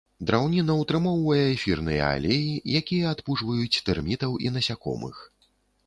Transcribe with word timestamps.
Драўніна 0.29 0.75
ўтрымоўвае 0.77 1.43
эфірныя 1.55 2.09
алеі, 2.15 2.57
якія 2.83 3.13
адпужваюць 3.17 3.81
тэрмітаў 3.91 4.31
і 4.49 4.57
насякомых. 4.59 5.15